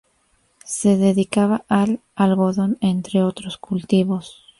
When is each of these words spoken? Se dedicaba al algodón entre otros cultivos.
Se 0.65 0.97
dedicaba 0.97 1.63
al 1.69 2.01
algodón 2.15 2.79
entre 2.81 3.21
otros 3.21 3.59
cultivos. 3.59 4.47